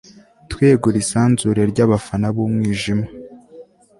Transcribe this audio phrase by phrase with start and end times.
[0.51, 3.05] twiyeguriye isanzure ry'abafana b'umwijima